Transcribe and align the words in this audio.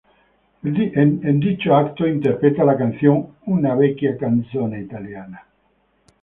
En 0.63 1.39
dicho 1.39 1.79
evento 1.79 2.07
interpreta 2.07 2.63
la 2.63 2.75
canción 2.75 3.35
"Una 3.45 3.75
vecchia 3.75 4.17
canzone 4.17 4.81
italiana". 4.81 5.45